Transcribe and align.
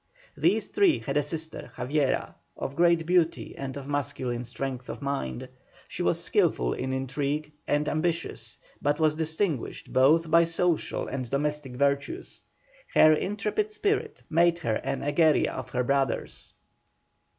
These 0.35 0.69
three 0.69 0.97
had 0.97 1.15
a 1.15 1.21
sister, 1.21 1.71
Javiera, 1.75 2.33
of 2.57 2.75
great 2.75 3.05
beauty 3.05 3.55
and 3.55 3.77
of 3.77 3.87
masculine 3.87 4.45
strength 4.45 4.89
of 4.89 4.99
mind; 4.99 5.47
she 5.87 6.01
was 6.01 6.19
skilful 6.23 6.73
in 6.73 6.91
intrigue 6.91 7.51
and 7.67 7.87
ambitious, 7.87 8.57
but 8.81 8.99
was 8.99 9.13
distinguished 9.13 9.93
both 9.93 10.31
by 10.31 10.43
social 10.45 11.07
and 11.07 11.29
domestic 11.29 11.75
virtues; 11.75 12.41
her 12.95 13.13
intrepid 13.13 13.69
spirit 13.69 14.23
made 14.27 14.57
her 14.57 14.81
the 14.83 15.05
Egeria 15.05 15.51
of 15.51 15.69
her 15.69 15.83
brothers. 15.83 16.53